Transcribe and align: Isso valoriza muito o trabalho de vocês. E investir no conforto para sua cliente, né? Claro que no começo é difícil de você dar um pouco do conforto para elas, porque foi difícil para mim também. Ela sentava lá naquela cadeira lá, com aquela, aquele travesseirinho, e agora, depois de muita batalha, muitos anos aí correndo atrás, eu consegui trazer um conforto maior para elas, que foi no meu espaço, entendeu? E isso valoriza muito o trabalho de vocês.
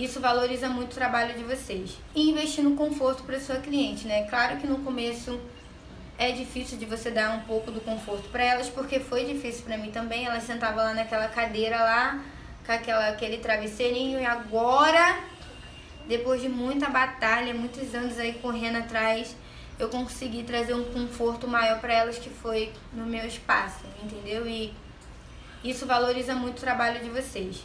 Isso 0.00 0.18
valoriza 0.18 0.66
muito 0.70 0.92
o 0.92 0.94
trabalho 0.94 1.34
de 1.34 1.44
vocês. 1.44 1.98
E 2.14 2.30
investir 2.30 2.64
no 2.64 2.74
conforto 2.74 3.22
para 3.22 3.38
sua 3.38 3.56
cliente, 3.56 4.06
né? 4.06 4.22
Claro 4.30 4.56
que 4.56 4.66
no 4.66 4.78
começo 4.78 5.38
é 6.16 6.32
difícil 6.32 6.78
de 6.78 6.86
você 6.86 7.10
dar 7.10 7.36
um 7.36 7.40
pouco 7.40 7.70
do 7.70 7.82
conforto 7.82 8.26
para 8.30 8.42
elas, 8.42 8.70
porque 8.70 8.98
foi 8.98 9.26
difícil 9.26 9.62
para 9.62 9.76
mim 9.76 9.90
também. 9.90 10.24
Ela 10.24 10.40
sentava 10.40 10.82
lá 10.82 10.94
naquela 10.94 11.28
cadeira 11.28 11.76
lá, 11.76 12.18
com 12.64 12.72
aquela, 12.72 13.08
aquele 13.10 13.36
travesseirinho, 13.38 14.18
e 14.18 14.24
agora, 14.24 15.18
depois 16.08 16.40
de 16.40 16.48
muita 16.48 16.88
batalha, 16.88 17.52
muitos 17.52 17.94
anos 17.94 18.18
aí 18.18 18.32
correndo 18.40 18.76
atrás, 18.76 19.36
eu 19.78 19.90
consegui 19.90 20.44
trazer 20.44 20.72
um 20.72 20.84
conforto 20.84 21.46
maior 21.46 21.78
para 21.78 21.92
elas, 21.92 22.18
que 22.18 22.30
foi 22.30 22.72
no 22.94 23.04
meu 23.04 23.26
espaço, 23.26 23.84
entendeu? 24.02 24.46
E 24.46 24.72
isso 25.62 25.84
valoriza 25.84 26.34
muito 26.34 26.56
o 26.56 26.60
trabalho 26.62 27.00
de 27.00 27.10
vocês. 27.10 27.62